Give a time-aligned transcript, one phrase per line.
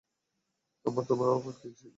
[0.85, 1.89] আমার তোমার আবার কী সিক্রেট বাবু?